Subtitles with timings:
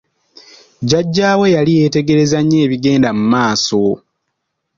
[0.81, 3.81] Jjajjaawe yali yeetegereza nnyo ebigenda mu maaso.